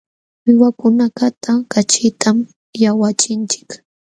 [0.47, 2.37] Uywakunakaqta kaćhitam
[2.81, 3.69] llaqwachinchik.